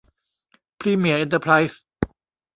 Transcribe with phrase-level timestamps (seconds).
[0.79, 1.83] พรีเมียร์เอ็นเตอร์ไพรซ์